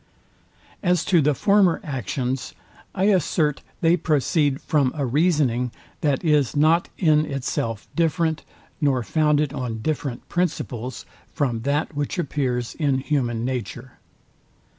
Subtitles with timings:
[0.81, 2.55] As to the former actions,
[2.95, 8.43] I assert they proceed from a reasoning, that is not in itself different,
[8.81, 13.99] nor founded on different principles, from that which appears in human nature.